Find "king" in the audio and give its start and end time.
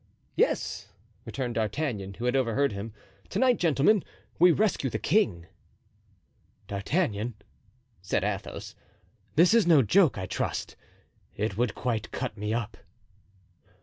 4.97-5.45